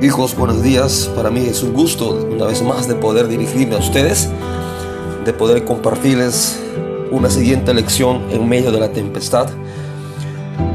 Hijos, 0.00 0.36
buenos 0.36 0.62
días. 0.62 1.10
Para 1.16 1.28
mí 1.28 1.40
es 1.40 1.64
un 1.64 1.72
gusto 1.72 2.10
una 2.30 2.46
vez 2.46 2.62
más 2.62 2.86
de 2.86 2.94
poder 2.94 3.26
dirigirme 3.26 3.74
a 3.74 3.78
ustedes, 3.78 4.30
de 5.24 5.32
poder 5.32 5.64
compartirles 5.64 6.56
una 7.10 7.28
siguiente 7.28 7.74
lección 7.74 8.22
en 8.30 8.48
medio 8.48 8.70
de 8.70 8.78
la 8.78 8.92
tempestad. 8.92 9.48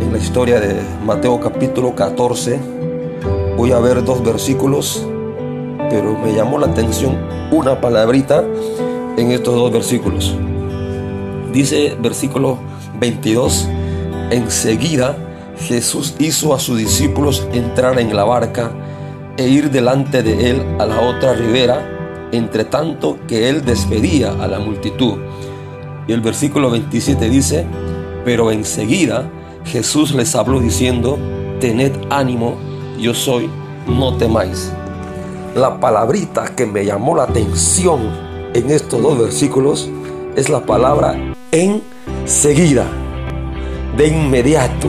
En 0.02 0.12
la 0.12 0.18
historia 0.18 0.60
de 0.60 0.76
Mateo 1.06 1.40
capítulo 1.40 1.96
14 1.96 2.60
voy 3.56 3.72
a 3.72 3.80
ver 3.80 4.04
dos 4.04 4.22
versículos, 4.22 5.08
pero 5.90 6.18
me 6.18 6.34
llamó 6.34 6.60
la 6.60 6.68
atención 6.68 7.18
una 7.50 7.80
palabrita 7.80 8.44
en 9.16 9.32
estos 9.32 9.56
dos 9.56 9.72
versículos. 9.72 10.36
Dice 11.54 11.96
versículo 11.98 12.58
22, 13.00 13.70
enseguida 14.32 15.16
Jesús 15.60 16.14
hizo 16.20 16.54
a 16.54 16.60
sus 16.60 16.78
discípulos 16.78 17.48
entrar 17.54 17.98
en 18.00 18.14
la 18.14 18.26
barca 18.26 18.74
e 19.38 19.48
ir 19.48 19.72
delante 19.72 20.22
de 20.24 20.52
él 20.52 20.62
a 20.80 20.86
la 20.86 21.00
otra 21.02 21.34
ribera, 21.34 22.30
entre 22.32 22.66
tanto 22.66 23.18
que 23.28 23.50
él 23.50 23.64
despedía 23.66 24.32
a 24.32 24.48
la 24.48 24.60
multitud. 24.60 25.16
Y 26.08 26.14
el 26.14 26.22
versículo 26.22 26.70
27 26.72 27.30
dice, 27.30 27.66
pero 28.26 28.52
enseguida 28.52 29.30
Jesús 29.66 30.14
les 30.14 30.36
habló 30.36 30.60
diciendo, 30.60 31.18
tened 31.60 31.94
ánimo, 32.10 32.56
yo 33.00 33.14
soy, 33.14 33.50
no 33.88 34.18
temáis. 34.18 34.72
La 35.56 35.80
palabrita 35.80 36.46
que 36.56 36.66
me 36.66 36.86
llamó 36.86 37.16
la 37.16 37.24
atención 37.24 38.02
en 38.54 38.70
estos 38.70 39.02
dos 39.02 39.18
versículos 39.18 39.90
es 40.36 40.50
la 40.50 40.66
palabra 40.66 41.16
enseguida, 41.52 42.86
de 43.96 44.08
inmediato, 44.08 44.88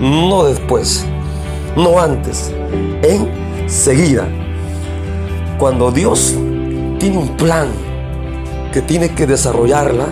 no 0.00 0.44
después, 0.44 1.06
no 1.76 2.00
antes, 2.00 2.52
en 3.02 3.41
seguida. 3.72 4.28
Cuando 5.58 5.90
Dios 5.90 6.36
tiene 6.98 7.16
un 7.16 7.36
plan 7.36 7.68
que 8.72 8.82
tiene 8.82 9.10
que 9.10 9.26
desarrollarla, 9.26 10.06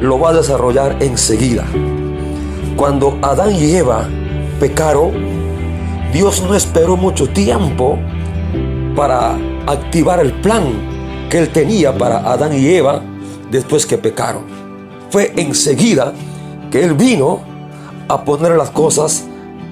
lo 0.00 0.20
va 0.20 0.30
a 0.30 0.34
desarrollar 0.34 0.96
enseguida. 1.00 1.64
Cuando 2.76 3.18
Adán 3.22 3.54
y 3.54 3.74
Eva 3.74 4.06
pecaron, 4.60 5.12
Dios 6.12 6.42
no 6.46 6.54
esperó 6.54 6.96
mucho 6.96 7.28
tiempo 7.28 7.98
para 8.94 9.34
activar 9.66 10.20
el 10.20 10.32
plan 10.32 10.64
que 11.30 11.38
él 11.38 11.48
tenía 11.48 11.96
para 11.96 12.18
Adán 12.18 12.52
y 12.52 12.66
Eva 12.66 13.02
después 13.50 13.86
que 13.86 13.96
pecaron. 13.96 14.42
Fue 15.08 15.32
enseguida 15.36 16.12
que 16.70 16.84
él 16.84 16.94
vino 16.94 17.40
a 18.08 18.24
poner 18.24 18.52
las 18.52 18.70
cosas 18.70 19.24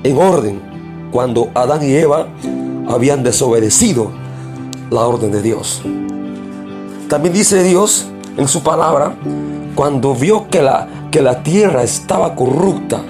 en 0.03 0.17
orden. 0.17 0.63
Cuando 1.11 1.51
Adán 1.55 1.83
y 1.83 1.93
Eva 1.93 2.29
habían 2.91 3.23
desobedecido 3.23 4.11
la 4.91 5.03
orden 5.03 5.31
de 5.31 5.43
Dios. 5.43 5.83
También 7.09 7.35
dice 7.35 7.63
Dios 7.63 8.09
en 8.37 8.49
su 8.49 8.63
palabra, 8.63 9.15
cuando 9.75 10.15
vio 10.15 10.49
que 10.49 10.63
la, 10.63 10.89
que 11.11 11.23
la 11.23 11.43
tierra 11.43 11.83
estaba 11.83 12.35
corrupta, 12.35 13.01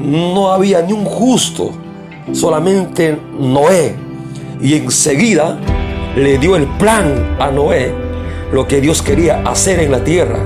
no 0.00 0.50
había 0.52 0.82
ni 0.82 0.92
un 0.92 1.04
justo, 1.04 1.70
solamente 2.32 3.18
Noé. 3.38 3.94
Y 4.60 4.74
enseguida 4.74 5.58
le 6.16 6.38
dio 6.38 6.56
el 6.56 6.66
plan 6.78 7.36
a 7.38 7.50
Noé, 7.50 7.94
lo 8.52 8.66
que 8.66 8.80
Dios 8.80 9.02
quería 9.02 9.42
hacer 9.42 9.80
en 9.80 9.92
la 9.92 10.04
tierra 10.04 10.38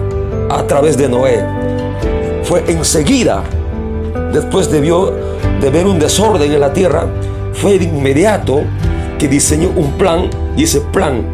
a 0.51 0.65
través 0.67 0.97
de 0.97 1.09
Noé. 1.09 1.45
Fue 2.43 2.65
enseguida, 2.69 3.43
después 4.33 4.71
de, 4.71 4.81
de 4.81 5.71
ver 5.71 5.87
un 5.87 5.99
desorden 5.99 6.53
en 6.53 6.61
la 6.61 6.73
tierra, 6.73 7.07
fue 7.61 7.79
de 7.79 7.87
inmediato 7.87 8.63
que 9.19 9.29
diseñó 9.29 9.71
un 9.71 9.93
plan 9.93 10.31
y 10.57 10.65
ese 10.65 10.81
plan 10.81 11.25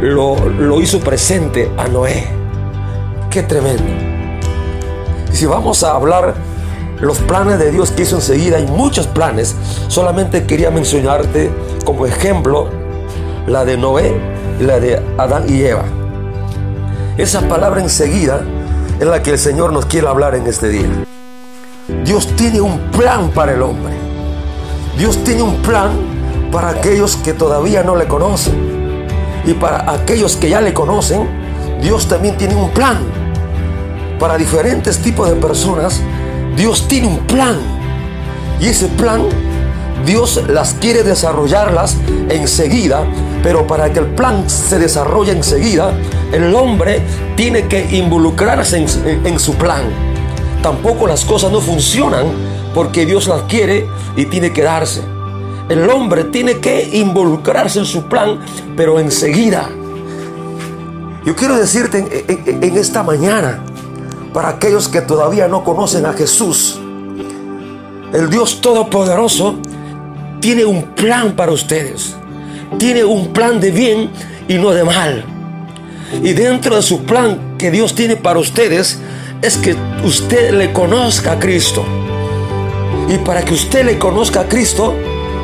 lo, 0.00 0.36
lo 0.48 0.80
hizo 0.80 1.00
presente 1.00 1.70
a 1.76 1.88
Noé. 1.88 2.26
Qué 3.30 3.42
tremendo. 3.42 3.84
Si 5.32 5.46
vamos 5.46 5.84
a 5.84 5.92
hablar 5.92 6.34
los 7.00 7.18
planes 7.20 7.58
de 7.58 7.70
Dios 7.70 7.92
que 7.92 8.02
hizo 8.02 8.16
enseguida, 8.16 8.58
hay 8.58 8.66
muchos 8.66 9.06
planes. 9.06 9.54
Solamente 9.88 10.44
quería 10.44 10.70
mencionarte 10.70 11.50
como 11.84 12.06
ejemplo 12.06 12.68
la 13.46 13.64
de 13.64 13.76
Noé 13.76 14.14
y 14.60 14.64
la 14.64 14.80
de 14.80 15.00
Adán 15.16 15.44
y 15.48 15.62
Eva. 15.62 15.84
Esa 17.16 17.48
palabra 17.48 17.80
enseguida 17.80 18.42
es 18.98 19.06
la 19.06 19.22
que 19.22 19.30
el 19.30 19.38
Señor 19.38 19.72
nos 19.72 19.86
quiere 19.86 20.08
hablar 20.08 20.34
en 20.34 20.46
este 20.46 20.68
día. 20.68 20.88
Dios 22.04 22.26
tiene 22.36 22.60
un 22.60 22.78
plan 22.90 23.30
para 23.30 23.52
el 23.52 23.62
hombre. 23.62 24.09
Dios 25.00 25.24
tiene 25.24 25.40
un 25.40 25.62
plan 25.62 25.92
para 26.52 26.68
aquellos 26.68 27.16
que 27.16 27.32
todavía 27.32 27.82
no 27.82 27.96
le 27.96 28.06
conocen. 28.06 28.52
Y 29.46 29.54
para 29.54 29.90
aquellos 29.90 30.36
que 30.36 30.50
ya 30.50 30.60
le 30.60 30.74
conocen, 30.74 31.26
Dios 31.80 32.06
también 32.06 32.36
tiene 32.36 32.54
un 32.54 32.68
plan. 32.68 32.98
Para 34.18 34.36
diferentes 34.36 34.98
tipos 34.98 35.26
de 35.30 35.36
personas, 35.36 36.02
Dios 36.54 36.86
tiene 36.86 37.06
un 37.06 37.20
plan. 37.20 37.56
Y 38.60 38.66
ese 38.66 38.88
plan, 38.88 39.22
Dios 40.04 40.42
las 40.48 40.74
quiere 40.74 41.02
desarrollarlas 41.02 41.96
enseguida. 42.28 43.02
Pero 43.42 43.66
para 43.66 43.90
que 43.94 44.00
el 44.00 44.06
plan 44.08 44.50
se 44.50 44.78
desarrolle 44.78 45.32
enseguida, 45.32 45.94
el 46.30 46.54
hombre 46.54 47.00
tiene 47.36 47.68
que 47.68 47.96
involucrarse 47.96 48.76
en, 48.76 49.26
en 49.26 49.38
su 49.38 49.54
plan. 49.54 49.80
Tampoco 50.62 51.06
las 51.06 51.24
cosas 51.24 51.50
no 51.50 51.62
funcionan 51.62 52.49
porque 52.74 53.06
Dios 53.06 53.28
las 53.28 53.42
quiere 53.42 53.88
y 54.16 54.26
tiene 54.26 54.52
que 54.52 54.62
darse. 54.62 55.02
El 55.68 55.88
hombre 55.88 56.24
tiene 56.24 56.58
que 56.58 56.98
involucrarse 56.98 57.78
en 57.78 57.84
su 57.84 58.04
plan, 58.04 58.40
pero 58.76 58.98
enseguida. 58.98 59.70
Yo 61.24 61.36
quiero 61.36 61.56
decirte 61.56 62.24
en, 62.26 62.76
esta 62.76 63.02
mañana, 63.02 63.62
para 64.32 64.48
aquellos 64.48 64.88
que 64.88 65.00
todavía 65.00 65.48
no 65.48 65.62
conocen 65.62 66.06
a 66.06 66.12
Jesús, 66.12 66.80
el 68.12 68.30
Dios 68.30 68.60
Todopoderoso 68.60 69.58
tiene 70.40 70.64
un 70.64 70.94
plan 70.94 71.36
para 71.36 71.52
ustedes. 71.52 72.16
Tiene 72.78 73.04
un 73.04 73.32
plan 73.32 73.60
de 73.60 73.70
bien 73.70 74.10
y 74.48 74.54
no 74.54 74.70
de 74.70 74.82
mal. 74.82 75.24
Y 76.22 76.32
dentro 76.32 76.74
de 76.74 76.82
su 76.82 77.04
plan 77.04 77.56
que 77.58 77.70
Dios 77.70 77.94
tiene 77.94 78.16
para 78.16 78.40
ustedes 78.40 78.98
es 79.42 79.56
que 79.56 79.76
usted 80.04 80.52
le 80.52 80.72
conozca 80.72 81.32
a 81.32 81.38
Cristo. 81.38 81.84
Y 83.10 83.18
para 83.18 83.44
que 83.44 83.54
usted 83.54 83.84
le 83.84 83.98
conozca 83.98 84.42
a 84.42 84.48
Cristo, 84.48 84.94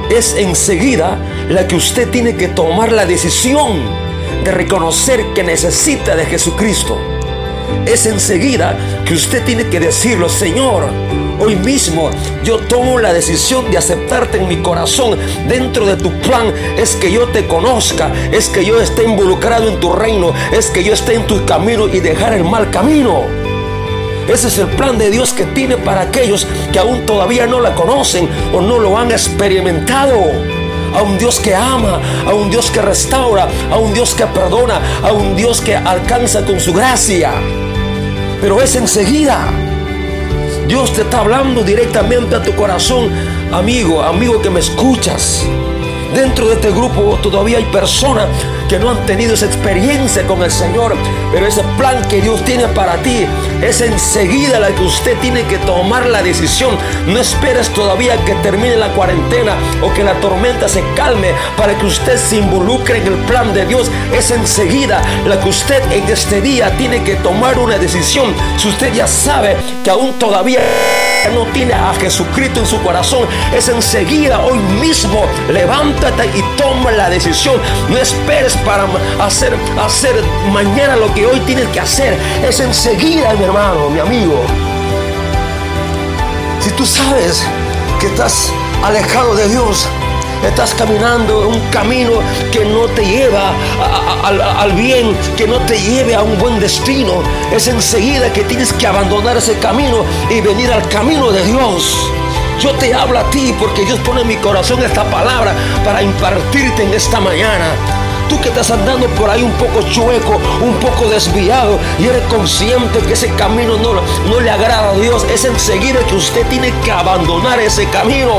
es 0.08 0.36
enseguida 0.38 1.18
la 1.48 1.66
que 1.66 1.74
usted 1.74 2.08
tiene 2.10 2.36
que 2.36 2.46
tomar 2.46 2.92
la 2.92 3.04
decisión 3.06 3.80
de 4.44 4.52
reconocer 4.52 5.34
que 5.34 5.42
necesita 5.42 6.14
de 6.14 6.26
Jesucristo. 6.26 6.96
Es 7.84 8.06
enseguida 8.06 8.76
que 9.04 9.14
usted 9.14 9.44
tiene 9.44 9.66
que 9.66 9.80
decirlo, 9.80 10.28
Señor, 10.28 10.84
hoy 11.40 11.56
mismo 11.56 12.10
yo 12.44 12.58
tomo 12.58 13.00
la 13.00 13.12
decisión 13.12 13.68
de 13.68 13.78
aceptarte 13.78 14.38
en 14.38 14.46
mi 14.46 14.58
corazón. 14.58 15.18
Dentro 15.48 15.86
de 15.86 15.96
tu 15.96 16.12
plan 16.20 16.52
es 16.78 16.94
que 16.94 17.10
yo 17.10 17.26
te 17.30 17.48
conozca, 17.48 18.12
es 18.30 18.48
que 18.48 18.64
yo 18.64 18.80
esté 18.80 19.02
involucrado 19.02 19.68
en 19.68 19.80
tu 19.80 19.92
reino, 19.92 20.32
es 20.52 20.70
que 20.70 20.84
yo 20.84 20.94
esté 20.94 21.14
en 21.14 21.26
tu 21.26 21.44
camino 21.44 21.88
y 21.88 21.98
dejar 21.98 22.32
el 22.32 22.44
mal 22.44 22.70
camino. 22.70 23.45
Ese 24.28 24.48
es 24.48 24.58
el 24.58 24.66
plan 24.68 24.98
de 24.98 25.10
Dios 25.10 25.32
que 25.32 25.44
tiene 25.44 25.76
para 25.76 26.02
aquellos 26.02 26.46
que 26.72 26.78
aún 26.78 27.06
todavía 27.06 27.46
no 27.46 27.60
la 27.60 27.74
conocen 27.74 28.28
o 28.52 28.60
no 28.60 28.78
lo 28.78 28.98
han 28.98 29.12
experimentado. 29.12 30.20
A 30.94 31.02
un 31.02 31.18
Dios 31.18 31.38
que 31.40 31.54
ama, 31.54 32.00
a 32.26 32.34
un 32.34 32.50
Dios 32.50 32.70
que 32.70 32.80
restaura, 32.80 33.48
a 33.70 33.76
un 33.76 33.92
Dios 33.92 34.14
que 34.14 34.26
perdona, 34.26 34.80
a 35.02 35.12
un 35.12 35.36
Dios 35.36 35.60
que 35.60 35.76
alcanza 35.76 36.44
con 36.44 36.58
su 36.58 36.72
gracia. 36.72 37.32
Pero 38.40 38.60
es 38.60 38.74
enseguida. 38.74 39.48
Dios 40.66 40.92
te 40.94 41.02
está 41.02 41.20
hablando 41.20 41.62
directamente 41.62 42.34
a 42.34 42.42
tu 42.42 42.52
corazón, 42.56 43.10
amigo, 43.52 44.02
amigo 44.02 44.40
que 44.42 44.50
me 44.50 44.60
escuchas. 44.60 45.44
Dentro 46.14 46.48
de 46.48 46.54
este 46.54 46.70
grupo 46.70 47.18
todavía 47.22 47.58
hay 47.58 47.64
personas 47.64 48.26
que 48.68 48.78
no 48.78 48.90
han 48.90 49.06
tenido 49.06 49.34
esa 49.34 49.46
experiencia 49.46 50.26
con 50.26 50.42
el 50.42 50.50
Señor, 50.50 50.96
pero 51.32 51.46
ese 51.46 51.62
plan 51.76 52.02
que 52.08 52.20
Dios 52.20 52.44
tiene 52.44 52.66
para 52.68 52.96
ti 53.02 53.26
es 53.62 53.80
enseguida 53.80 54.58
la 54.58 54.68
que 54.68 54.82
usted 54.82 55.16
tiene 55.18 55.42
que 55.44 55.58
tomar 55.58 56.06
la 56.06 56.22
decisión. 56.22 56.76
No 57.06 57.18
esperes 57.18 57.68
todavía 57.70 58.16
que 58.24 58.34
termine 58.36 58.76
la 58.76 58.88
cuarentena 58.88 59.54
o 59.82 59.92
que 59.92 60.02
la 60.02 60.14
tormenta 60.14 60.68
se 60.68 60.82
calme 60.94 61.32
para 61.56 61.76
que 61.78 61.86
usted 61.86 62.18
se 62.18 62.36
involucre 62.36 62.98
en 62.98 63.06
el 63.06 63.16
plan 63.24 63.54
de 63.54 63.66
Dios. 63.66 63.90
Es 64.12 64.30
enseguida 64.30 65.02
la 65.26 65.40
que 65.40 65.48
usted 65.48 65.82
en 65.92 66.08
este 66.08 66.40
día 66.40 66.76
tiene 66.76 67.02
que 67.02 67.16
tomar 67.16 67.58
una 67.58 67.78
decisión. 67.78 68.34
Si 68.56 68.68
usted 68.68 68.92
ya 68.92 69.06
sabe 69.06 69.56
que 69.84 69.90
aún 69.90 70.18
todavía 70.18 70.60
no 71.32 71.44
tiene 71.46 71.74
a 71.74 71.92
Jesucristo 71.94 72.60
en 72.60 72.66
su 72.66 72.80
corazón, 72.82 73.26
es 73.54 73.68
enseguida, 73.68 74.40
hoy 74.40 74.58
mismo, 74.80 75.24
levántate 75.52 76.26
y 76.26 76.42
toma 76.56 76.92
la 76.92 77.10
decisión. 77.10 77.60
No 77.88 77.96
esperes 77.96 78.55
para 78.64 78.86
hacer, 79.20 79.56
hacer 79.80 80.22
mañana 80.52 80.96
lo 80.96 81.12
que 81.14 81.26
hoy 81.26 81.40
tienes 81.40 81.66
que 81.68 81.80
hacer. 81.80 82.18
Es 82.46 82.60
enseguida, 82.60 83.34
mi 83.34 83.44
hermano, 83.44 83.90
mi 83.90 84.00
amigo. 84.00 84.44
Si 86.60 86.70
tú 86.70 86.84
sabes 86.84 87.44
que 88.00 88.06
estás 88.06 88.52
alejado 88.82 89.34
de 89.34 89.48
Dios, 89.48 89.88
Estás 90.44 90.74
caminando 90.74 91.48
un 91.48 91.58
camino 91.70 92.12
que 92.52 92.64
no 92.64 92.86
te 92.88 93.04
lleva 93.04 93.52
al 94.60 94.72
bien, 94.72 95.16
que 95.36 95.46
no 95.46 95.58
te 95.60 95.80
lleve 95.80 96.14
a 96.14 96.22
un 96.22 96.38
buen 96.38 96.60
destino. 96.60 97.22
Es 97.50 97.66
enseguida 97.66 98.32
que 98.32 98.44
tienes 98.44 98.72
que 98.72 98.86
abandonar 98.86 99.36
ese 99.36 99.58
camino 99.58 100.04
y 100.30 100.40
venir 100.40 100.70
al 100.72 100.86
camino 100.88 101.32
de 101.32 101.44
Dios. 101.44 102.10
Yo 102.60 102.72
te 102.72 102.94
hablo 102.94 103.18
a 103.18 103.30
ti 103.30 103.54
porque 103.58 103.84
Dios 103.84 103.98
pone 104.00 104.20
en 104.20 104.28
mi 104.28 104.36
corazón 104.36 104.82
esta 104.82 105.04
palabra 105.10 105.52
para 105.84 106.02
impartirte 106.02 106.84
en 106.84 106.94
esta 106.94 107.18
mañana. 107.18 108.05
Tú 108.28 108.40
que 108.40 108.48
estás 108.48 108.70
andando 108.70 109.06
por 109.08 109.30
ahí 109.30 109.42
un 109.42 109.52
poco 109.52 109.82
chueco, 109.82 110.40
un 110.60 110.74
poco 110.80 111.08
desviado 111.08 111.78
y 111.98 112.06
eres 112.06 112.22
consciente 112.24 112.98
que 113.00 113.12
ese 113.12 113.28
camino 113.34 113.76
no, 113.76 113.94
no 114.28 114.40
le 114.40 114.50
agrada 114.50 114.90
a 114.90 114.94
Dios, 114.94 115.24
es 115.32 115.44
enseguida 115.44 116.00
que 116.06 116.16
usted 116.16 116.46
tiene 116.48 116.72
que 116.84 116.90
abandonar 116.90 117.60
ese 117.60 117.88
camino. 117.88 118.34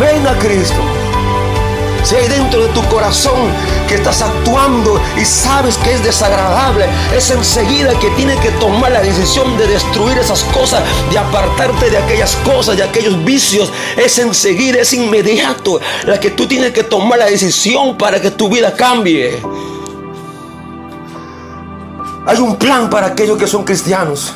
Ven 0.00 0.26
a 0.26 0.36
Cristo. 0.38 1.03
Si 2.04 2.14
hay 2.16 2.28
dentro 2.28 2.60
de 2.60 2.68
tu 2.74 2.82
corazón 2.88 3.50
que 3.88 3.94
estás 3.94 4.20
actuando 4.20 5.00
y 5.18 5.24
sabes 5.24 5.78
que 5.78 5.94
es 5.94 6.04
desagradable, 6.04 6.86
es 7.16 7.30
enseguida 7.30 7.98
que 7.98 8.10
tienes 8.10 8.38
que 8.40 8.50
tomar 8.50 8.92
la 8.92 9.00
decisión 9.00 9.56
de 9.56 9.66
destruir 9.66 10.18
esas 10.18 10.44
cosas, 10.44 10.82
de 11.10 11.18
apartarte 11.18 11.88
de 11.88 11.96
aquellas 11.96 12.36
cosas, 12.44 12.76
de 12.76 12.82
aquellos 12.82 13.24
vicios. 13.24 13.72
Es 13.96 14.18
enseguida, 14.18 14.80
es 14.80 14.92
inmediato 14.92 15.80
la 16.04 16.20
que 16.20 16.30
tú 16.30 16.46
tienes 16.46 16.72
que 16.72 16.84
tomar 16.84 17.18
la 17.18 17.26
decisión 17.26 17.96
para 17.96 18.20
que 18.20 18.30
tu 18.30 18.50
vida 18.50 18.74
cambie. 18.74 19.40
Hay 22.26 22.38
un 22.38 22.56
plan 22.56 22.90
para 22.90 23.06
aquellos 23.06 23.38
que 23.38 23.46
son 23.46 23.64
cristianos. 23.64 24.34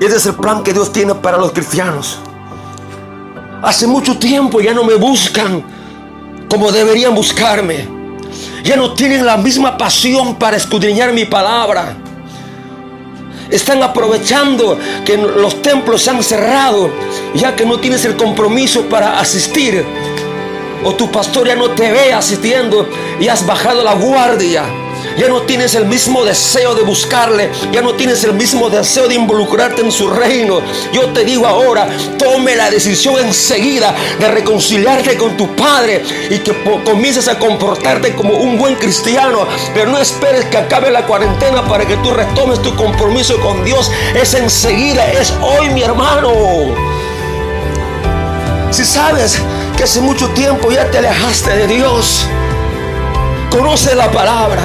Ese 0.00 0.16
es 0.16 0.26
el 0.26 0.34
plan 0.34 0.64
que 0.64 0.72
Dios 0.72 0.92
tiene 0.92 1.14
para 1.14 1.38
los 1.38 1.52
cristianos. 1.52 2.18
Hace 3.62 3.86
mucho 3.86 4.18
tiempo 4.18 4.60
ya 4.60 4.74
no 4.74 4.82
me 4.82 4.94
buscan 4.94 5.77
como 6.48 6.72
deberían 6.72 7.14
buscarme. 7.14 7.86
Ya 8.64 8.76
no 8.76 8.94
tienen 8.94 9.24
la 9.24 9.36
misma 9.36 9.76
pasión 9.78 10.36
para 10.36 10.56
escudriñar 10.56 11.12
mi 11.12 11.24
palabra. 11.24 11.96
Están 13.50 13.82
aprovechando 13.82 14.78
que 15.04 15.16
los 15.16 15.62
templos 15.62 16.02
se 16.02 16.10
han 16.10 16.22
cerrado, 16.22 16.90
ya 17.34 17.56
que 17.56 17.64
no 17.64 17.78
tienes 17.78 18.04
el 18.04 18.16
compromiso 18.16 18.82
para 18.88 19.20
asistir. 19.20 19.84
O 20.84 20.94
tu 20.94 21.10
pastor 21.10 21.46
ya 21.46 21.56
no 21.56 21.70
te 21.70 21.90
ve 21.90 22.12
asistiendo 22.12 22.88
y 23.18 23.28
has 23.28 23.46
bajado 23.46 23.82
la 23.82 23.94
guardia 23.94 24.64
ya 25.18 25.28
no 25.28 25.42
tienes 25.42 25.74
el 25.74 25.86
mismo 25.86 26.24
deseo 26.24 26.74
de 26.74 26.82
buscarle, 26.82 27.50
ya 27.72 27.82
no 27.82 27.94
tienes 27.94 28.22
el 28.22 28.34
mismo 28.34 28.70
deseo 28.70 29.08
de 29.08 29.16
involucrarte 29.16 29.82
en 29.82 29.90
su 29.90 30.08
reino. 30.08 30.60
Yo 30.92 31.06
te 31.12 31.24
digo 31.24 31.46
ahora, 31.46 31.88
tome 32.18 32.54
la 32.54 32.70
decisión 32.70 33.18
enseguida 33.18 33.94
de 34.20 34.28
reconciliarte 34.28 35.16
con 35.16 35.36
tu 35.36 35.54
Padre 35.56 36.04
y 36.30 36.38
que 36.38 36.54
comiences 36.84 37.26
a 37.26 37.38
comportarte 37.38 38.14
como 38.14 38.34
un 38.34 38.58
buen 38.58 38.76
cristiano, 38.76 39.46
pero 39.74 39.90
no 39.90 39.98
esperes 39.98 40.44
que 40.46 40.58
acabe 40.58 40.90
la 40.90 41.04
cuarentena 41.04 41.66
para 41.66 41.84
que 41.84 41.96
tú 41.96 42.12
retomes 42.12 42.62
tu 42.62 42.74
compromiso 42.76 43.38
con 43.40 43.64
Dios. 43.64 43.90
Es 44.14 44.34
enseguida, 44.34 45.10
es 45.12 45.32
hoy 45.42 45.70
mi 45.70 45.82
hermano. 45.82 46.30
Si 48.70 48.84
sabes 48.84 49.38
que 49.76 49.82
hace 49.82 50.00
mucho 50.00 50.28
tiempo 50.30 50.70
ya 50.70 50.88
te 50.90 50.98
alejaste 50.98 51.56
de 51.56 51.66
Dios, 51.66 52.24
conoce 53.50 53.94
la 53.94 54.10
palabra. 54.12 54.62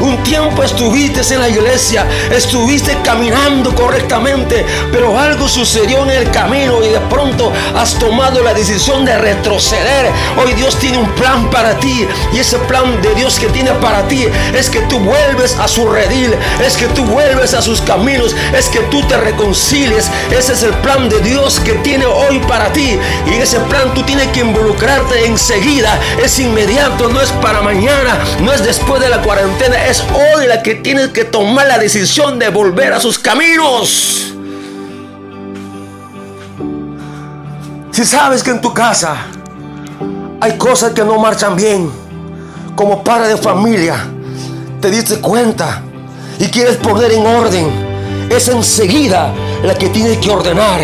Un 0.00 0.22
tiempo 0.22 0.62
estuviste 0.62 1.18
en 1.34 1.40
la 1.40 1.48
iglesia, 1.48 2.06
estuviste 2.30 2.96
caminando 3.02 3.74
correctamente, 3.74 4.64
pero 4.92 5.18
algo 5.18 5.48
sucedió 5.48 6.04
en 6.04 6.10
el 6.10 6.30
camino 6.30 6.82
y 6.84 6.88
de 6.88 7.00
pronto 7.10 7.52
has 7.76 7.98
tomado 7.98 8.40
la 8.42 8.54
decisión 8.54 9.04
de 9.04 9.18
retroceder. 9.18 10.10
Hoy 10.36 10.52
Dios 10.54 10.76
tiene 10.78 10.98
un 10.98 11.10
plan 11.12 11.50
para 11.50 11.74
ti 11.80 12.06
y 12.32 12.38
ese 12.38 12.58
plan 12.60 13.02
de 13.02 13.14
Dios 13.14 13.38
que 13.38 13.48
tiene 13.48 13.72
para 13.72 14.06
ti 14.06 14.26
es 14.54 14.70
que 14.70 14.80
tú 14.82 14.98
vuelves 15.00 15.56
a 15.58 15.66
su 15.66 15.88
redil, 15.88 16.34
es 16.64 16.76
que 16.76 16.86
tú 16.88 17.04
vuelves 17.04 17.54
a 17.54 17.62
sus 17.62 17.80
caminos, 17.80 18.36
es 18.56 18.68
que 18.68 18.80
tú 18.90 19.02
te 19.08 19.16
reconcilies. 19.16 20.10
Ese 20.30 20.52
es 20.52 20.62
el 20.62 20.74
plan 20.74 21.08
de 21.08 21.20
Dios 21.20 21.60
que 21.60 21.72
tiene 21.74 22.06
hoy 22.06 22.38
para 22.40 22.72
ti 22.72 22.98
y 23.26 23.34
en 23.34 23.42
ese 23.42 23.58
plan 23.60 23.92
tú 23.94 24.02
tienes 24.04 24.28
que 24.28 24.40
involucrarte 24.40 25.26
enseguida, 25.26 25.98
es 26.22 26.38
inmediato, 26.38 27.08
no 27.08 27.20
es 27.20 27.30
para 27.42 27.60
mañana, 27.62 28.18
no 28.40 28.52
es 28.52 28.62
después 28.64 29.00
de 29.00 29.08
la 29.08 29.20
cuarentena 29.22 29.77
es 29.86 30.02
hoy 30.12 30.46
la 30.46 30.62
que 30.62 30.76
tienes 30.76 31.08
que 31.08 31.24
tomar 31.24 31.66
la 31.66 31.78
decisión 31.78 32.38
de 32.38 32.48
volver 32.48 32.92
a 32.92 33.00
sus 33.00 33.18
caminos. 33.18 34.34
Si 37.92 38.04
sabes 38.04 38.42
que 38.42 38.50
en 38.50 38.60
tu 38.60 38.72
casa 38.72 39.16
hay 40.40 40.56
cosas 40.56 40.92
que 40.92 41.02
no 41.04 41.18
marchan 41.18 41.56
bien, 41.56 41.90
como 42.76 43.02
padre 43.02 43.28
de 43.28 43.36
familia, 43.36 43.96
te 44.80 44.90
diste 44.90 45.20
cuenta 45.20 45.82
y 46.38 46.46
quieres 46.46 46.76
poner 46.76 47.12
en 47.12 47.26
orden, 47.26 48.28
es 48.30 48.48
enseguida 48.48 49.32
la 49.64 49.74
que 49.74 49.88
tienes 49.88 50.18
que 50.18 50.30
ordenar. 50.30 50.80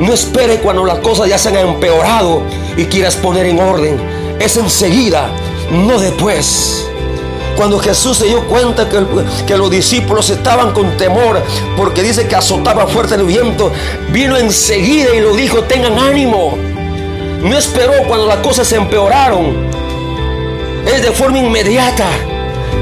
No 0.00 0.12
espere 0.12 0.58
cuando 0.58 0.84
las 0.84 0.98
cosas 0.98 1.28
ya 1.28 1.38
se 1.38 1.48
han 1.48 1.56
empeorado 1.56 2.42
y 2.76 2.84
quieras 2.86 3.14
poner 3.16 3.46
en 3.46 3.60
orden. 3.60 3.98
Es 4.40 4.56
enseguida, 4.56 5.28
no 5.70 5.98
después. 5.98 6.86
Cuando 7.56 7.78
Jesús 7.78 8.18
se 8.18 8.26
dio 8.26 8.46
cuenta 8.46 8.88
que, 8.88 9.02
que, 9.46 9.56
los 9.56 9.70
discípulos 9.70 10.28
estaban 10.30 10.72
con 10.72 10.96
temor, 10.96 11.42
porque 11.76 12.02
dice 12.02 12.28
que 12.28 12.36
azotaba 12.36 12.86
fuerte 12.86 13.14
el 13.14 13.24
viento, 13.24 13.72
vino 14.12 14.36
enseguida 14.36 15.14
y 15.14 15.20
lo 15.20 15.34
dijo, 15.34 15.62
tengan 15.62 15.98
ánimo. 15.98 16.56
No 17.42 17.56
esperó 17.56 17.92
cuando 18.06 18.26
las 18.26 18.38
cosas 18.38 18.66
se 18.68 18.76
empeoraron. 18.76 19.66
Es 20.86 21.02
de 21.02 21.12
forma 21.12 21.38
inmediata. 21.38 22.06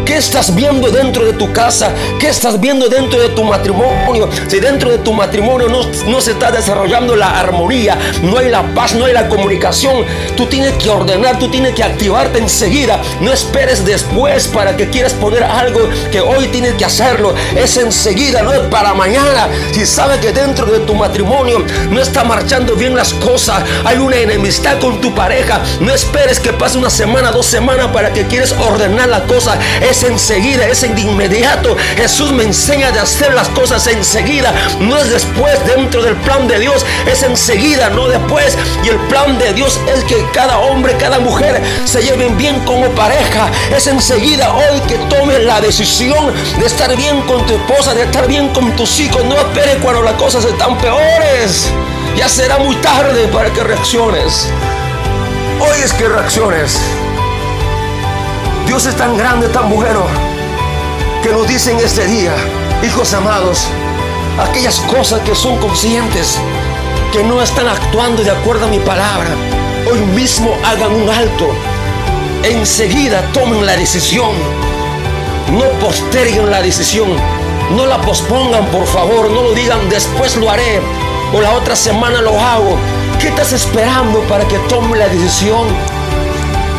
¿Qué 0.05 0.19
estás 0.19 0.55
viendo 0.55 0.91
dentro 0.91 1.25
de 1.25 1.33
tu 1.33 1.53
casa? 1.53 1.91
¿Qué 2.21 2.29
estás 2.29 2.61
viendo 2.61 2.89
dentro 2.89 3.21
de 3.21 3.31
tu 3.31 3.43
matrimonio? 3.43 4.29
Si 4.49 4.61
dentro 4.61 4.91
de 4.91 4.99
tu 4.99 5.13
matrimonio 5.13 5.69
no, 5.69 5.87
no, 6.07 6.21
se 6.21 6.33
está 6.33 6.51
desarrollando 6.51 7.17
la 7.17 7.39
armonía, 7.39 7.97
no 8.23 8.39
hay 8.39 8.51
la 8.51 8.63
paz, 8.75 8.95
no 8.95 9.07
hay 9.07 9.13
la 9.13 9.29
comunicación, 9.29 10.05
tú 10.37 10.47
tienes 10.47 10.75
que 10.75 10.91
ordenar, 10.91 11.39
tú 11.39 11.51
tienes 11.51 11.75
que 11.75 11.83
activarte 11.83 12.39
enseguida. 12.39 13.01
No 13.21 13.33
esperes 13.33 13.85
después 13.85 14.47
para 14.49 14.77
que 14.77 14.91
quieras 14.91 15.15
poner 15.15 15.43
algo 15.43 15.81
que 16.13 16.21
hoy 16.21 16.49
tienes 16.49 16.75
que 16.75 16.85
hacerlo. 16.85 17.35
Es 17.57 17.77
enseguida, 17.77 18.43
no 18.43 18.53
es 18.53 18.61
para 18.71 18.95
mañana. 18.95 19.49
Si 19.73 19.87
sabes 19.87 20.19
que 20.19 20.33
dentro 20.33 20.67
de 20.67 20.81
tu 20.81 20.95
matrimonio 20.95 21.65
no 21.91 22.01
está 22.01 22.25
marchando 22.25 22.75
bien 22.77 22.95
las 22.95 23.15
cosas, 23.15 23.63
hay 23.85 23.99
una 23.99 24.17
enemistad 24.17 24.79
con 24.81 25.01
tu 25.01 25.15
pareja, 25.15 25.61
no 25.81 25.95
esperes 25.95 26.39
que 26.39 26.53
pase 26.53 26.79
una 26.79 26.91
semana, 26.91 27.31
dos 27.31 27.47
semanas 27.47 27.89
para 27.89 28.13
que 28.13 28.27
quieras 28.27 28.55
ordenar 28.61 29.09
la 29.09 29.25
cosa 29.25 29.59
es 29.89 30.03
enseguida, 30.03 30.67
es 30.67 30.83
en 30.83 30.99
inmediato. 30.99 31.77
Jesús 31.97 32.33
me 32.33 32.45
enseña 32.45 32.91
de 32.91 33.01
hacer 33.01 33.35
las 33.35 33.49
cosas 33.51 33.87
enseguida, 33.87 34.53
no 34.81 34.97
es 34.99 35.11
después 35.11 35.59
dentro 35.67 36.03
del 36.03 36.17
plan 36.17 36.49
de 36.49 36.59
Dios, 36.59 36.85
es 37.07 37.23
enseguida, 37.23 37.91
no 37.91 38.09
después. 38.09 38.57
Y 38.85 38.89
el 38.89 38.99
plan 39.09 39.39
de 39.39 39.53
Dios 39.53 39.81
es 39.95 40.05
que 40.05 40.25
cada 40.33 40.59
hombre, 40.59 40.97
cada 40.97 41.19
mujer 41.19 41.61
se 41.85 42.03
lleven 42.03 42.37
bien 42.37 42.59
como 42.61 42.89
pareja. 42.91 43.51
Es 43.75 43.87
enseguida 43.87 44.53
hoy 44.55 44.81
que 44.89 44.97
tomes 45.15 45.43
la 45.45 45.61
decisión 45.61 46.33
de 46.59 46.67
estar 46.67 46.95
bien 46.97 47.21
con 47.23 47.45
tu 47.47 47.55
esposa, 47.55 47.95
de 47.95 48.05
estar 48.05 48.27
bien 48.27 48.49
con 48.51 48.75
tus 48.77 48.99
hijos. 49.01 49.25
No 49.25 49.37
esperes 49.37 49.77
cuando 49.83 50.03
las 50.03 50.15
cosas 50.15 50.45
están 50.45 50.79
peores. 50.79 51.69
Ya 52.17 52.29
será 52.29 52.59
muy 52.59 52.77
tarde 52.77 53.27
para 53.29 53.53
que 53.53 53.63
reacciones. 53.63 54.49
Hoy 55.61 55.81
es 55.83 55.93
que 55.93 56.09
reacciones. 56.09 56.79
Dios 58.75 58.87
es 58.87 58.97
tan 58.97 59.17
grande, 59.17 59.47
tan 59.51 59.71
bueno, 59.71 60.01
que 61.23 61.31
nos 61.31 61.47
dice 61.47 61.71
en 61.71 61.79
este 61.79 62.09
día, 62.09 62.35
hijos 62.83 63.15
amados, 63.15 63.69
aquellas 64.37 64.81
cosas 64.81 65.21
que 65.21 65.33
son 65.33 65.59
conscientes, 65.59 66.41
que 67.13 67.23
no 67.23 67.41
están 67.41 67.69
actuando 67.69 68.25
de 68.25 68.33
acuerdo 68.33 68.65
a 68.65 68.69
mi 68.69 68.81
palabra, 68.81 69.29
hoy 69.89 70.01
mismo 70.17 70.51
hagan 70.65 70.93
un 70.93 71.09
alto. 71.09 71.51
Enseguida 72.43 73.23
tomen 73.33 73.65
la 73.65 73.77
decisión. 73.77 74.33
No 75.53 75.67
posterguen 75.79 76.51
la 76.51 76.61
decisión. 76.61 77.11
No 77.77 77.87
la 77.87 78.01
pospongan, 78.01 78.67
por 78.73 78.89
favor. 78.89 79.31
No 79.31 79.43
lo 79.43 79.53
digan, 79.53 79.89
después 79.89 80.35
lo 80.35 80.51
haré. 80.51 80.81
O 81.33 81.41
la 81.41 81.53
otra 81.53 81.77
semana 81.77 82.21
lo 82.23 82.41
hago. 82.41 82.77
¿Qué 83.21 83.29
estás 83.29 83.53
esperando 83.53 84.19
para 84.23 84.49
que 84.49 84.59
tome 84.69 84.99
la 84.99 85.07
decisión? 85.07 85.69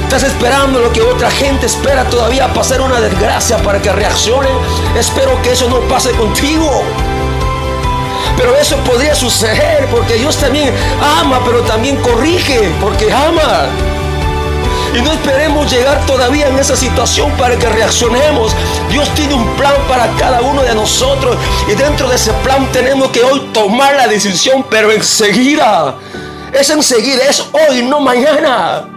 Estás 0.06 0.22
esperando 0.22 0.80
lo 0.80 0.94
que 0.94 1.02
otra 1.02 1.32
gente 1.32 1.66
espera 1.66 2.04
todavía 2.06 2.54
pasar 2.54 2.80
una 2.80 3.02
desgracia 3.02 3.58
para 3.58 3.82
que 3.82 3.92
reaccionen. 3.92 4.54
Espero 4.96 5.42
que 5.42 5.52
eso 5.52 5.68
no 5.68 5.80
pase 5.90 6.12
contigo. 6.12 6.84
Pero 8.38 8.56
eso 8.56 8.78
podría 8.84 9.16
suceder 9.16 9.88
porque 9.90 10.14
Dios 10.14 10.38
también 10.38 10.72
ama, 11.20 11.42
pero 11.44 11.62
también 11.62 11.98
corrige 11.98 12.72
porque 12.80 13.12
ama. 13.12 13.66
Y 14.96 15.02
no 15.02 15.12
esperemos 15.12 15.72
llegar 15.72 16.06
todavía 16.06 16.50
en 16.50 16.60
esa 16.60 16.78
situación 16.78 17.32
para 17.32 17.58
que 17.58 17.68
reaccionemos. 17.68 18.56
Dios 18.92 19.10
tiene 19.16 19.34
un 19.34 19.48
plan 19.56 19.74
para 19.90 20.08
cada 20.20 20.40
uno 20.42 20.62
de 20.62 20.76
nosotros. 20.76 21.36
Y 21.68 21.74
dentro 21.74 22.08
de 22.08 22.16
ese 22.16 22.32
plan 22.44 22.72
tenemos 22.72 23.10
que 23.10 23.24
hoy 23.24 23.40
tomar 23.52 23.96
la 23.96 24.08
decisión, 24.08 24.64
pero 24.70 24.92
enseguida 24.92 25.96
Es 26.54 26.70
enseguida, 26.70 27.26
es 27.28 27.44
hoy, 27.52 27.82
no 27.82 28.00
mañana. 28.00 28.95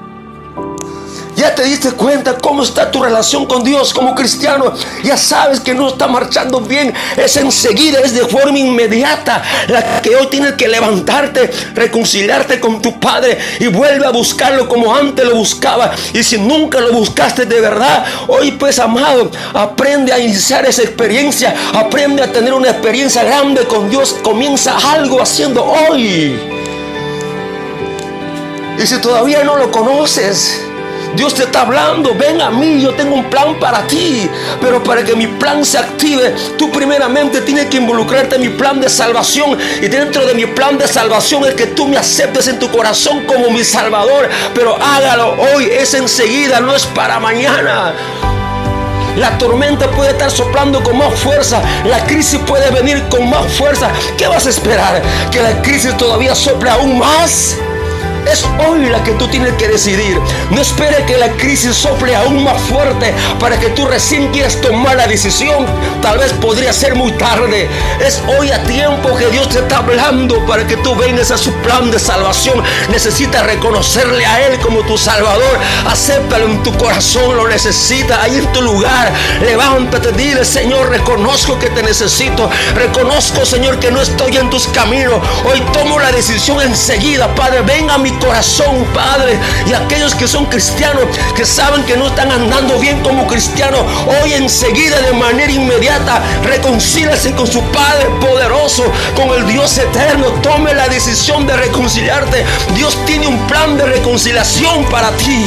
Ya 1.39 1.55
te 1.55 1.63
diste 1.63 1.93
cuenta 1.93 2.37
cómo 2.37 2.65
está 2.65 2.91
tu 2.91 3.01
relación 3.01 3.47
con 3.47 3.63
Dios 3.63 3.95
como 3.95 4.13
cristiano. 4.13 4.75
Ya 5.05 5.17
sabes 5.17 5.61
que 5.61 5.73
no 5.73 5.87
está 5.87 6.09
marchando 6.09 6.61
bien. 6.61 6.93
Es 7.17 7.37
enseguida, 7.37 8.01
es 8.01 8.13
de 8.13 8.27
forma 8.27 8.59
inmediata. 8.59 9.41
La 9.69 10.03
que 10.03 10.17
hoy 10.17 10.27
tienes 10.27 10.55
que 10.55 10.67
levantarte, 10.67 11.49
reconciliarte 11.75 12.59
con 12.59 12.83
tu 12.83 12.99
Padre 12.99 13.39
y 13.61 13.69
vuelve 13.69 14.05
a 14.05 14.11
buscarlo 14.11 14.69
como 14.69 14.93
antes 14.93 15.25
lo 15.25 15.37
buscaba. 15.37 15.93
Y 16.13 16.25
si 16.25 16.39
nunca 16.39 16.81
lo 16.81 16.93
buscaste 16.93 17.47
de 17.47 17.61
verdad, 17.61 18.05
hoy 18.27 18.51
pues 18.53 18.81
amado, 18.81 19.31
aprende 19.55 20.13
a 20.13 20.19
iniciar 20.19 20.67
esa 20.67 20.83
experiencia. 20.83 21.55
Aprende 21.73 22.25
a 22.25 22.33
tener 22.33 22.53
una 22.53 22.71
experiencia 22.71 23.23
grande 23.23 23.65
con 23.67 23.89
Dios. 23.89 24.17
Comienza 24.25 24.77
algo 24.91 25.23
haciendo 25.23 25.65
hoy. 25.65 26.37
Y 28.77 28.87
si 28.89 29.01
todavía 29.01 29.45
no 29.45 29.57
lo 29.57 29.71
conoces, 29.71 30.68
Dios 31.15 31.35
te 31.35 31.45
está 31.45 31.63
hablando, 31.63 32.15
ven 32.15 32.41
a 32.41 32.51
mí, 32.51 32.81
yo 32.81 32.95
tengo 32.95 33.15
un 33.15 33.25
plan 33.25 33.59
para 33.59 33.87
ti. 33.87 34.29
Pero 34.61 34.83
para 34.83 35.05
que 35.05 35.15
mi 35.15 35.27
plan 35.27 35.65
se 35.65 35.79
active, 35.79 36.35
tú 36.57 36.71
primeramente 36.71 37.41
tienes 37.41 37.67
que 37.67 37.79
involucrarte 37.79 38.37
en 38.37 38.43
mi 38.43 38.49
plan 38.51 38.81
de 38.81 38.89
salvación. 38.89 39.59
Y 39.81 39.89
dentro 39.89 40.27
de 40.27 40.35
mi 40.35 40.47
plan 40.47 40.79
de 40.79 40.87
salvación 40.87 41.45
es 41.45 41.55
que 41.55 41.69
tú 41.69 41.89
me 41.89 41.97
aceptes 41.97 42.49
en 42.49 42.59
tu 42.59 42.71
corazón 42.71 43.25
como 43.27 43.51
mi 43.51 43.65
salvador. 43.65 44.29
Pero 44.55 44.77
hágalo 44.77 45.35
hoy, 45.55 45.65
es 45.67 45.95
enseguida, 45.95 46.61
no 46.61 46.75
es 46.75 46.87
para 46.87 47.19
mañana. 47.19 47.95
La 49.17 49.37
tormenta 49.37 49.91
puede 49.91 50.13
estar 50.13 50.31
soplando 50.31 50.81
con 50.83 50.97
más 50.97 51.13
fuerza. 51.19 51.61
La 51.85 52.05
crisis 52.05 52.39
puede 52.47 52.71
venir 52.71 53.03
con 53.09 53.29
más 53.29 53.53
fuerza. 53.55 53.91
¿Qué 54.17 54.29
vas 54.29 54.47
a 54.47 54.51
esperar? 54.51 55.03
¿Que 55.33 55.43
la 55.43 55.61
crisis 55.61 55.97
todavía 55.97 56.37
sople 56.37 56.71
aún 56.71 56.99
más? 56.99 57.57
Es 58.31 58.45
hoy 58.69 58.87
la 58.91 59.03
que 59.03 59.13
tú 59.13 59.27
tienes 59.29 59.55
que 59.55 59.69
decidir. 59.69 60.21
No 60.51 60.61
espere 60.61 61.05
que 61.07 61.17
la 61.17 61.31
crisis 61.33 61.75
sople 61.75 62.15
aún 62.15 62.45
más 62.45 62.61
fuerte 62.63 63.15
para 63.41 63.59
que 63.59 63.69
tú 63.71 63.87
recién 63.87 64.31
quieras 64.33 64.61
tomar 64.61 64.97
la 64.97 65.07
decisión. 65.07 65.65
Tal 66.03 66.19
vez 66.19 66.33
podría 66.35 66.73
ser 66.73 66.95
muy 66.95 67.13
tarde. 67.13 67.69
Es 68.05 68.21
hoy 68.39 68.51
a 68.51 68.63
tiempo 68.65 69.17
que 69.17 69.29
Dios 69.29 69.49
te 69.49 69.61
está 69.61 69.79
hablando 69.79 70.45
para 70.47 70.67
que 70.67 70.77
tú 70.79 70.95
vengas 70.95 71.31
a 71.31 71.39
su 71.39 71.53
plan 71.63 71.91
de 71.91 71.99
salvación. 71.99 72.63
Necesitas 72.91 73.47
reconocerle 73.47 74.27
a 74.27 74.47
Él 74.47 74.59
como 74.61 74.81
tu 74.83 74.99
Salvador. 74.99 75.59
Acéptalo 75.87 76.47
en 76.47 76.63
tu 76.63 76.77
corazón, 76.77 77.35
lo 77.37 77.49
necesitas 77.49 78.19
ahí 78.19 78.37
en 78.37 78.53
tu 78.53 78.61
lugar. 78.61 79.11
Levántate, 79.41 80.13
dile, 80.13 80.45
Señor, 80.45 80.91
reconozco 80.91 81.59
que 81.59 81.71
te 81.71 81.83
necesito. 81.83 82.51
Reconozco, 82.75 83.47
Señor, 83.47 83.79
que 83.79 83.91
no 83.91 84.03
estoy 84.03 84.37
en 84.37 84.51
tus 84.51 84.67
caminos. 84.69 85.21
Hoy 85.51 85.63
tomo 85.73 85.99
la 85.99 86.13
decisión 86.13 86.61
enseguida, 86.61 87.35
Padre. 87.35 87.63
Ven 87.63 87.91
a 87.91 87.97
mi 87.97 88.18
corazón, 88.19 88.85
Padre. 88.95 89.39
Y 89.67 89.73
aquellos 89.73 90.15
que 90.15 90.29
son 90.29 90.47
cristianos, 90.47 91.05
que 91.35 91.45
saben 91.45 91.85
que 91.85 91.97
no 91.97 92.09
están 92.09 92.31
andando 92.31 92.79
bien 92.79 93.01
como 93.03 93.27
cristianos, 93.27 93.81
hoy 94.23 94.35
enseguida, 94.35 95.01
de 95.01 95.13
manera 95.13 95.51
inmediata, 95.53 96.23
reconcílase 96.43 97.33
con 97.33 97.47
su 97.47 97.63
Padre 97.63 98.07
poderoso, 98.21 98.85
con 99.15 99.29
el 99.31 99.47
Dios 99.47 99.79
eterno. 99.79 100.27
Tome 100.43 100.75
la 100.75 100.89
decisión 100.89 101.47
de 101.47 101.57
reconciliarte. 101.57 102.45
Dios 102.75 102.97
tiene 103.07 103.27
un 103.27 103.39
plan 103.47 103.77
de 103.77 103.87
reconciliación 103.87 104.85
para 104.87 105.11
ti. 105.13 105.45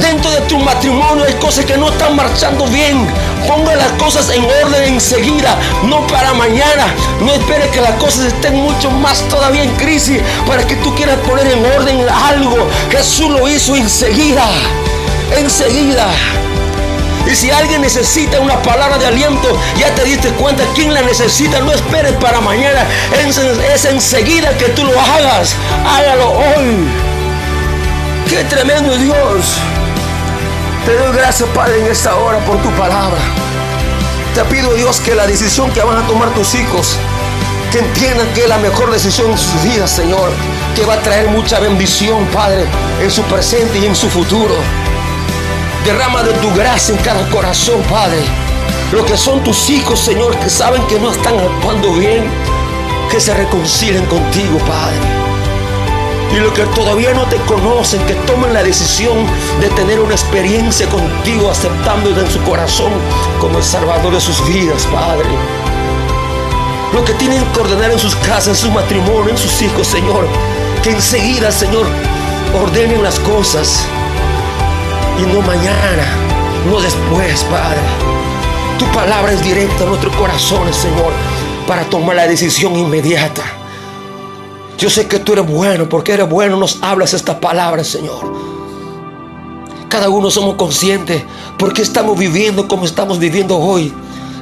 Dentro 0.00 0.30
de 0.30 0.40
tu 0.42 0.58
matrimonio 0.58 1.24
hay 1.24 1.34
cosas 1.34 1.64
que 1.64 1.76
no 1.76 1.88
están 1.88 2.16
marchando 2.16 2.66
bien. 2.66 3.06
Ponga 3.46 3.74
las 3.74 3.92
cosas 3.92 4.28
en 4.30 4.44
orden 4.44 4.94
enseguida, 4.94 5.56
no 5.84 6.06
para 6.06 6.34
mañana. 6.34 6.86
No 7.20 7.32
espere 7.32 7.68
que 7.70 7.80
las 7.80 7.92
cosas 7.92 8.26
estén 8.26 8.56
mucho 8.56 8.90
más 8.90 9.22
todavía 9.28 9.62
en 9.62 9.74
crisis 9.76 10.20
para 10.46 10.66
que 10.66 10.76
tú 10.76 10.94
quieras 10.94 11.16
poner 11.26 11.46
en 11.46 11.64
orden 11.64 12.06
algo. 12.08 12.68
Jesús 12.90 13.30
lo 13.30 13.48
hizo 13.48 13.74
enseguida. 13.76 14.44
Enseguida. 15.36 16.06
Y 17.30 17.34
si 17.34 17.50
alguien 17.50 17.80
necesita 17.80 18.38
una 18.38 18.62
palabra 18.62 18.98
de 18.98 19.06
aliento, 19.06 19.58
ya 19.76 19.92
te 19.94 20.04
diste 20.04 20.28
cuenta 20.30 20.62
quién 20.74 20.94
la 20.94 21.02
necesita. 21.02 21.60
No 21.60 21.72
esperes 21.72 22.12
para 22.14 22.40
mañana. 22.40 22.86
Es, 23.18 23.38
es 23.38 23.84
enseguida 23.86 24.56
que 24.58 24.66
tú 24.70 24.84
lo 24.84 25.00
hagas. 25.00 25.56
Hágalo 25.84 26.30
hoy. 26.32 26.86
Qué 28.28 28.44
tremendo 28.44 28.96
Dios. 28.96 29.58
Te 30.86 30.96
doy 30.96 31.16
gracias, 31.16 31.48
Padre, 31.48 31.80
en 31.80 31.90
esta 31.90 32.14
hora 32.14 32.38
por 32.44 32.62
tu 32.62 32.70
palabra. 32.76 33.18
Te 34.36 34.44
pido, 34.44 34.72
Dios, 34.74 35.00
que 35.00 35.16
la 35.16 35.26
decisión 35.26 35.68
que 35.72 35.82
van 35.82 35.98
a 35.98 36.06
tomar 36.06 36.32
tus 36.32 36.54
hijos, 36.54 36.96
que 37.72 37.80
entiendan 37.80 38.32
que 38.34 38.42
es 38.42 38.48
la 38.48 38.58
mejor 38.58 38.92
decisión 38.92 39.32
en 39.32 39.36
sus 39.36 39.64
vidas, 39.64 39.90
Señor, 39.90 40.30
que 40.76 40.84
va 40.84 40.94
a 40.94 41.02
traer 41.02 41.26
mucha 41.26 41.58
bendición, 41.58 42.24
Padre, 42.26 42.66
en 43.02 43.10
su 43.10 43.22
presente 43.22 43.80
y 43.80 43.86
en 43.86 43.96
su 43.96 44.08
futuro. 44.08 44.54
Derrama 45.84 46.22
de 46.22 46.34
tu 46.34 46.54
gracia 46.54 46.94
en 46.94 47.02
cada 47.02 47.28
corazón, 47.30 47.82
Padre. 47.90 48.22
Lo 48.92 49.04
que 49.04 49.16
son 49.16 49.42
tus 49.42 49.68
hijos, 49.68 49.98
Señor, 49.98 50.38
que 50.38 50.48
saben 50.48 50.86
que 50.86 51.00
no 51.00 51.10
están 51.10 51.34
actuando 51.36 51.94
bien, 51.94 52.30
que 53.10 53.20
se 53.20 53.34
reconcilien 53.34 54.06
contigo, 54.06 54.58
Padre 54.58 55.25
y 56.32 56.36
los 56.40 56.52
que 56.52 56.64
todavía 56.66 57.14
no 57.14 57.24
te 57.26 57.36
conocen, 57.46 58.04
que 58.06 58.14
tomen 58.26 58.52
la 58.52 58.62
decisión 58.62 59.16
de 59.60 59.68
tener 59.70 60.00
una 60.00 60.14
experiencia 60.14 60.88
contigo, 60.88 61.50
aceptándote 61.50 62.20
en 62.20 62.30
su 62.30 62.40
corazón 62.42 62.92
como 63.40 63.58
el 63.58 63.64
Salvador 63.64 64.12
de 64.12 64.20
sus 64.20 64.46
vidas, 64.46 64.86
Padre. 64.86 65.28
Lo 66.92 67.04
que 67.04 67.12
tienen 67.14 67.44
que 67.52 67.60
ordenar 67.60 67.90
en 67.90 67.98
sus 67.98 68.14
casas, 68.16 68.48
en 68.48 68.56
su 68.56 68.70
matrimonio, 68.70 69.30
en 69.30 69.38
sus 69.38 69.60
hijos, 69.62 69.86
Señor. 69.86 70.26
Que 70.82 70.90
enseguida, 70.90 71.50
Señor, 71.52 71.86
ordenen 72.60 73.02
las 73.02 73.18
cosas. 73.20 73.84
Y 75.18 75.22
no 75.32 75.40
mañana, 75.42 76.06
no 76.68 76.80
después, 76.80 77.44
Padre. 77.44 77.80
Tu 78.78 78.84
palabra 78.86 79.32
es 79.32 79.42
directa 79.42 79.84
a 79.84 79.86
nuestros 79.86 80.14
corazones, 80.16 80.76
Señor, 80.76 81.12
para 81.66 81.84
tomar 81.84 82.16
la 82.16 82.26
decisión 82.26 82.76
inmediata. 82.76 83.42
Yo 84.78 84.90
sé 84.90 85.06
que 85.06 85.18
tú 85.18 85.32
eres 85.32 85.46
bueno, 85.46 85.88
porque 85.88 86.12
eres 86.12 86.28
bueno, 86.28 86.56
nos 86.56 86.78
hablas 86.82 87.14
esta 87.14 87.40
palabra, 87.40 87.82
Señor. 87.82 88.32
Cada 89.88 90.10
uno 90.10 90.30
somos 90.30 90.56
conscientes 90.56 91.22
porque 91.58 91.82
estamos 91.82 92.18
viviendo 92.18 92.68
como 92.68 92.84
estamos 92.84 93.18
viviendo 93.18 93.56
hoy. 93.56 93.92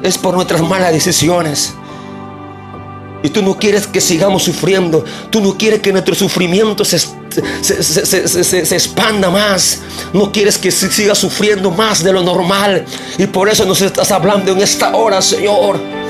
Es 0.02 0.18
por 0.18 0.34
nuestras 0.34 0.60
malas 0.62 0.92
decisiones. 0.92 1.74
Y 3.22 3.30
tú 3.30 3.40
no 3.40 3.56
quieres 3.56 3.86
que 3.86 4.00
sigamos 4.00 4.42
sufriendo. 4.42 5.04
Tú 5.30 5.40
no 5.40 5.56
quieres 5.56 5.80
que 5.80 5.92
nuestro 5.92 6.14
sufrimiento 6.14 6.84
se, 6.84 6.98
se, 6.98 8.74
expanda 8.74 9.30
más. 9.30 9.80
No 10.12 10.30
quieres 10.30 10.58
que 10.58 10.70
siga 10.70 11.14
sufriendo 11.14 11.70
más 11.70 12.02
de 12.02 12.12
lo 12.12 12.22
normal. 12.22 12.84
Y 13.16 13.26
por 13.26 13.48
eso 13.48 13.64
nos 13.64 13.80
estás 13.80 14.10
hablando 14.10 14.52
en 14.52 14.60
esta 14.60 14.94
hora, 14.94 15.22
Señor. 15.22 16.03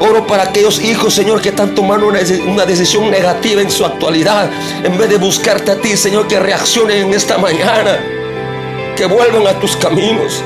Oro 0.00 0.26
para 0.26 0.44
aquellos 0.44 0.80
hijos, 0.80 1.12
Señor, 1.12 1.42
que 1.42 1.50
están 1.50 1.74
tomando 1.74 2.06
una, 2.06 2.64
decisión 2.64 3.10
negativa 3.10 3.60
en 3.60 3.70
su 3.70 3.84
actualidad. 3.84 4.50
En 4.82 4.96
vez 4.96 5.10
de 5.10 5.18
buscarte 5.18 5.72
a 5.72 5.76
ti, 5.78 5.94
Señor, 5.94 6.26
que 6.26 6.40
reaccionen 6.40 7.08
en 7.08 7.14
esta 7.14 7.36
mañana. 7.36 8.00
Que 8.96 9.04
vuelvan 9.04 9.46
a 9.46 9.60
tus 9.60 9.76
caminos. 9.76 10.42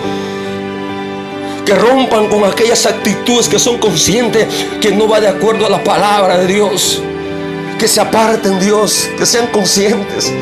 Que 1.65 1.77
rompan 1.77 2.29
con 2.29 2.45
aquellas 2.45 2.85
actitudes 2.85 3.49
que 3.49 3.61
son 3.61 3.79
conscientes 3.79 4.49
que 4.81 4.91
no 4.91 5.09
va 5.09 5.21
de 5.21 5.29
acuerdo 5.29 5.67
a 5.67 5.71
la 5.71 5.85
palabra 5.85 6.37
de 6.39 6.49
Dios. 6.49 7.01
Que 7.79 7.87
se 7.87 8.01
aparten, 8.01 8.59
Dios. 8.59 9.09
Que 9.17 9.25
sean 9.25 9.47
conscientes. 9.47 10.33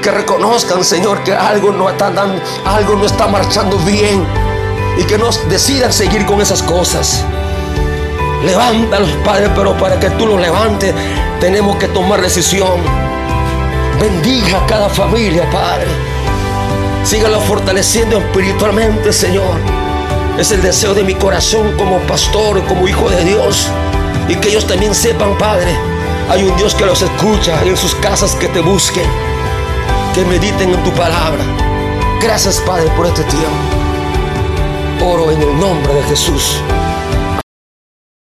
Que 0.00 0.12
reconozcan, 0.12 0.84
Señor, 0.84 1.24
que 1.24 1.32
algo 1.32 1.72
no 1.72 1.90
está 1.90 2.08
dando, 2.12 2.40
algo 2.64 2.94
no 2.94 3.04
está 3.04 3.26
marchando 3.26 3.78
bien. 3.78 4.24
Y 4.96 5.02
que 5.02 5.18
no 5.18 5.30
decidan 5.48 5.92
seguir 5.92 6.24
con 6.24 6.40
esas 6.40 6.62
cosas. 6.62 7.24
Levántalos, 8.44 9.10
Padre, 9.24 9.50
pero 9.54 9.74
para 9.78 9.98
que 9.98 10.10
tú 10.10 10.26
los 10.26 10.40
levantes 10.40 10.92
tenemos 11.40 11.76
que 11.76 11.88
tomar 11.88 12.20
decisión. 12.20 12.78
Bendiga 13.98 14.58
a 14.58 14.66
cada 14.66 14.88
familia, 14.90 15.48
Padre. 15.50 15.86
Sígalo 17.04 17.40
fortaleciendo 17.40 18.18
espiritualmente, 18.18 19.12
Señor. 19.12 19.56
Es 20.38 20.50
el 20.50 20.60
deseo 20.60 20.92
de 20.92 21.04
mi 21.04 21.14
corazón 21.14 21.72
como 21.78 21.98
pastor, 22.00 22.62
como 22.64 22.86
hijo 22.86 23.08
de 23.08 23.24
Dios. 23.24 23.68
Y 24.28 24.34
que 24.36 24.48
ellos 24.48 24.66
también 24.66 24.94
sepan, 24.94 25.38
Padre, 25.38 25.74
hay 26.28 26.42
un 26.42 26.56
Dios 26.56 26.74
que 26.74 26.84
los 26.84 27.00
escucha 27.00 27.62
en 27.64 27.76
sus 27.76 27.94
casas 27.94 28.34
que 28.34 28.48
te 28.48 28.60
busquen, 28.60 29.06
que 30.14 30.24
mediten 30.24 30.74
en 30.74 30.82
tu 30.82 30.90
palabra. 30.92 31.44
Gracias, 32.20 32.60
Padre, 32.66 32.90
por 32.96 33.06
este 33.06 33.22
tiempo. 33.24 33.48
Oro 35.02 35.30
en 35.30 35.40
el 35.40 35.58
nombre 35.58 35.94
de 35.94 36.02
Jesús. 36.04 36.58